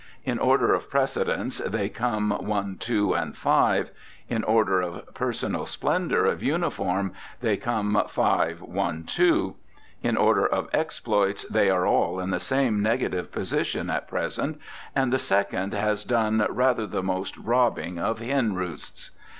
[0.25, 3.91] In order of precedence they come One, Two, and Five;
[4.27, 9.57] in order of personal splendor of uniform they come Five, One, Two;
[10.01, 14.59] in order of exploits they are all in the same negative position at present;
[14.95, 19.11] and the Second has done rather the most robbing of hen roosts.